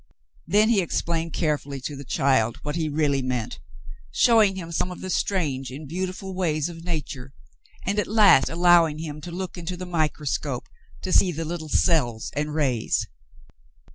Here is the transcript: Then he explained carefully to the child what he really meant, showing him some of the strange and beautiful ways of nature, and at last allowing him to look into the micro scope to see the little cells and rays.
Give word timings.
Then 0.47 0.69
he 0.69 0.81
explained 0.81 1.33
carefully 1.33 1.79
to 1.81 1.95
the 1.95 2.03
child 2.03 2.57
what 2.63 2.75
he 2.75 2.89
really 2.89 3.21
meant, 3.21 3.59
showing 4.09 4.55
him 4.55 4.71
some 4.71 4.89
of 4.89 5.01
the 5.01 5.11
strange 5.11 5.69
and 5.69 5.87
beautiful 5.87 6.33
ways 6.33 6.69
of 6.69 6.83
nature, 6.83 7.33
and 7.85 7.99
at 7.99 8.07
last 8.07 8.49
allowing 8.49 8.97
him 8.97 9.21
to 9.21 9.29
look 9.31 9.59
into 9.59 9.77
the 9.77 9.85
micro 9.85 10.25
scope 10.25 10.65
to 11.03 11.13
see 11.13 11.31
the 11.31 11.45
little 11.45 11.69
cells 11.69 12.31
and 12.35 12.55
rays. 12.55 13.05